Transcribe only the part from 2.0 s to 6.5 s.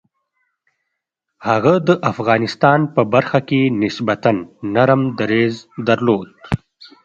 افغانستان په برخه کې نسبتاً نرم دریځ درلود.